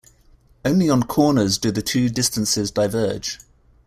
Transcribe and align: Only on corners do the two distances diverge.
Only 0.65 0.89
on 0.89 1.03
corners 1.03 1.59
do 1.59 1.69
the 1.71 1.83
two 1.83 2.09
distances 2.09 2.71
diverge. 2.71 3.37